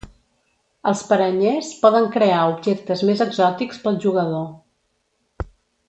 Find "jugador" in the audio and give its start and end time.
4.07-4.49